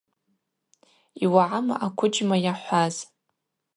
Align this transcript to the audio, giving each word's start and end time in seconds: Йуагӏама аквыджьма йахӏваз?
Йуагӏама 1.23 1.75
аквыджьма 1.85 2.37
йахӏваз? 2.43 2.95